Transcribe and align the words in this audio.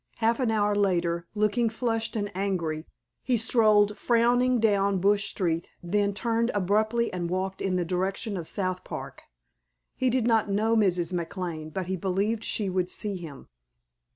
Half 0.15 0.39
an 0.39 0.49
hour 0.49 0.73
later, 0.73 1.27
looking 1.35 1.69
flushed 1.69 2.15
and 2.15 2.31
angry, 2.35 2.87
he 3.21 3.37
strolled 3.37 3.95
frowning 3.99 4.59
down 4.59 4.97
Bush 4.97 5.29
street, 5.29 5.69
then 5.83 6.11
turned 6.15 6.49
abruptly 6.55 7.13
and 7.13 7.29
walked 7.29 7.61
in 7.61 7.75
the 7.75 7.85
direction 7.85 8.35
of 8.35 8.47
South 8.47 8.83
Park. 8.83 9.21
He 9.95 10.09
did 10.09 10.25
not 10.25 10.49
know 10.49 10.75
Mrs. 10.75 11.13
McLane 11.13 11.71
but 11.71 11.85
he 11.85 11.95
believed 11.95 12.43
she 12.43 12.67
would 12.67 12.89
see 12.89 13.15
him. 13.15 13.47